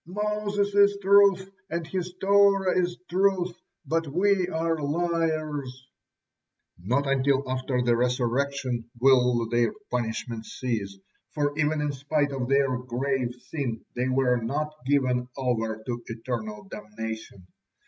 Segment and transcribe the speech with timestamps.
[0.07, 3.53] "Moses is truth, and his Torah is truth,
[3.85, 5.87] but we are liars."
[6.83, 10.97] Not until after the Resurrection will their punishment cease,
[11.35, 16.63] for even in spite of their grave sin they were not given over to eternal
[16.63, 17.45] damnation.